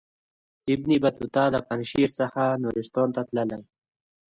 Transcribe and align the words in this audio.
ابن 0.73 0.89
بطوطه 1.03 1.43
له 1.53 1.59
پنجشیر 1.67 2.09
څخه 2.19 2.43
نورستان 2.63 3.07
ته 3.15 3.21
تللی. 3.27 3.61